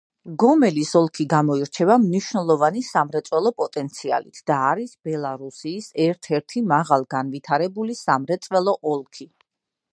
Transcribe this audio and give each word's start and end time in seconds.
გომელის 0.43 0.91
ოლქი 0.99 1.25
გამოირჩევა 1.33 1.97
მნიშვნელოვანი 2.05 2.81
სამრეწველო 2.87 3.51
პოტენციალით 3.63 4.41
და 4.51 4.57
არის 4.71 4.97
ბელარუსიის 5.09 5.93
ერთ-ერთი 6.09 6.67
მაღალგანვითარებული 6.75 7.99
სამრეწველო 8.05 8.79
ოლქი. 8.95 9.33